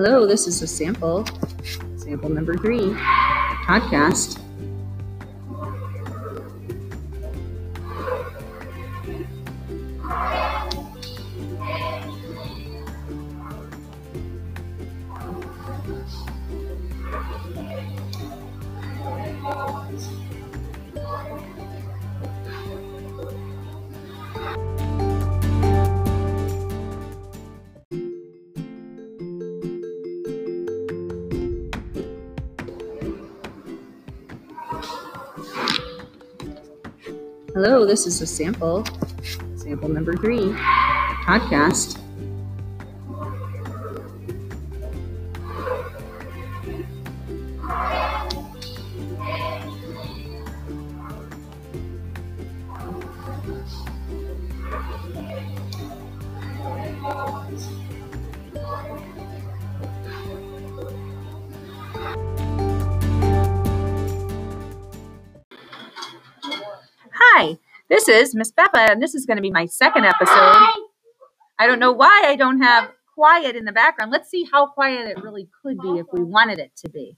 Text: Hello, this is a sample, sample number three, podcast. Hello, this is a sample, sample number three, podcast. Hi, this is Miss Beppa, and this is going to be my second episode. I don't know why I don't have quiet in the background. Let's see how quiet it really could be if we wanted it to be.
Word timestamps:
Hello, 0.00 0.28
this 0.28 0.46
is 0.46 0.62
a 0.62 0.66
sample, 0.68 1.26
sample 1.96 2.28
number 2.28 2.56
three, 2.56 2.90
podcast. 3.66 4.38
Hello, 37.60 37.84
this 37.84 38.06
is 38.06 38.20
a 38.20 38.26
sample, 38.26 38.84
sample 39.56 39.88
number 39.88 40.16
three, 40.16 40.52
podcast. 41.26 41.98
Hi, 67.38 67.56
this 67.88 68.08
is 68.08 68.34
Miss 68.34 68.50
Beppa, 68.50 68.90
and 68.90 69.00
this 69.00 69.14
is 69.14 69.24
going 69.24 69.36
to 69.36 69.40
be 69.40 69.52
my 69.52 69.64
second 69.66 70.04
episode. 70.04 70.34
I 71.56 71.68
don't 71.68 71.78
know 71.78 71.92
why 71.92 72.24
I 72.26 72.34
don't 72.34 72.60
have 72.60 72.90
quiet 73.14 73.54
in 73.54 73.64
the 73.64 73.70
background. 73.70 74.10
Let's 74.10 74.28
see 74.28 74.48
how 74.50 74.66
quiet 74.66 75.06
it 75.06 75.22
really 75.22 75.48
could 75.62 75.78
be 75.78 76.00
if 76.00 76.06
we 76.12 76.24
wanted 76.24 76.58
it 76.58 76.72
to 76.78 76.90
be. 76.90 77.16